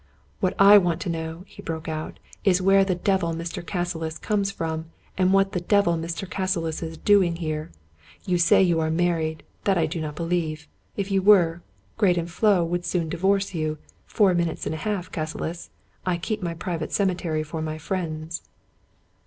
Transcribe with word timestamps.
"What 0.39 0.55
I 0.57 0.79
want 0.79 0.99
to 1.01 1.09
know," 1.11 1.43
he 1.45 1.61
broke 1.61 1.87
out," 1.87 2.17
is 2.43 2.59
where 2.59 2.83
the 2.83 2.95
devil 2.95 3.35
Mr. 3.35 3.63
Cassilis 3.63 4.17
comes 4.19 4.49
from, 4.49 4.85
and 5.15 5.31
what 5.31 5.51
the 5.51 5.59
devil 5.61 5.93
Mr. 5.93 6.27
Cas 6.27 6.53
silis 6.55 6.81
is 6.81 6.97
doing 6.97 7.35
here. 7.35 7.69
You 8.25 8.39
say 8.39 8.63
you 8.63 8.79
are 8.79 8.89
married; 8.89 9.43
that 9.65 9.77
I 9.77 9.85
do 9.85 10.01
not 10.01 10.15
believe. 10.15 10.67
If 10.97 11.11
you 11.11 11.21
were, 11.21 11.61
Graden 11.97 12.25
Floe 12.25 12.63
would 12.65 12.83
soon 12.83 13.09
divorce 13.09 13.53
you; 13.53 13.77
four 14.07 14.33
minutes 14.33 14.65
and 14.65 14.73
a 14.73 14.79
half, 14.79 15.11
Cassilis. 15.11 15.69
I 16.03 16.17
keep 16.17 16.41
my 16.41 16.55
private 16.55 16.89
ceme 16.89 17.15
tery 17.15 17.45
for 17.45 17.61
my 17.61 17.77
friends." 17.77 18.41